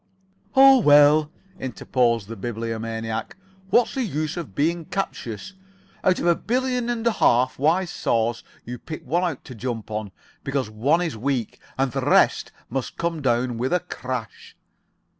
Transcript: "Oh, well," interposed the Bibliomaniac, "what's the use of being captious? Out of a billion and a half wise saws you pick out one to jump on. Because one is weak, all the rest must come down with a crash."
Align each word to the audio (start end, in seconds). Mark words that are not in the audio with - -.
"Oh, 0.55 0.79
well," 0.79 1.31
interposed 1.59 2.27
the 2.27 2.35
Bibliomaniac, 2.35 3.35
"what's 3.69 3.93
the 3.93 4.01
use 4.03 4.35
of 4.35 4.55
being 4.55 4.85
captious? 4.85 5.53
Out 6.03 6.17
of 6.17 6.25
a 6.25 6.33
billion 6.33 6.89
and 6.89 7.05
a 7.05 7.11
half 7.11 7.59
wise 7.59 7.91
saws 7.91 8.43
you 8.65 8.79
pick 8.79 9.01
out 9.03 9.07
one 9.07 9.37
to 9.43 9.53
jump 9.53 9.91
on. 9.91 10.11
Because 10.43 10.71
one 10.71 11.03
is 11.03 11.15
weak, 11.15 11.59
all 11.77 11.85
the 11.85 12.01
rest 12.01 12.51
must 12.67 12.97
come 12.97 13.21
down 13.21 13.59
with 13.59 13.71
a 13.71 13.79
crash." 13.79 14.57